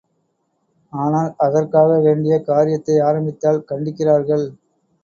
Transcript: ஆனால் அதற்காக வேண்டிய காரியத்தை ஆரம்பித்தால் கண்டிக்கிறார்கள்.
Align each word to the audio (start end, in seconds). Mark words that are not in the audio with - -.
ஆனால் 0.93 1.29
அதற்காக 1.37 1.99
வேண்டிய 1.99 2.35
காரியத்தை 2.41 2.97
ஆரம்பித்தால் 2.99 3.65
கண்டிக்கிறார்கள். 3.71 4.45